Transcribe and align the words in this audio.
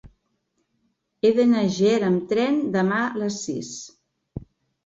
He 1.27 1.31
d'anar 1.39 1.61
a 1.65 1.69
Ger 1.75 1.93
amb 2.09 2.25
tren 2.33 2.57
demà 2.79 3.03
a 3.03 3.13
les 3.25 3.39
sis. 3.45 3.73